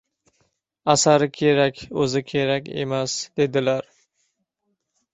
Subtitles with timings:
[0.93, 3.91] —Asari kerak, o‘zi kerak emas,— dedilar.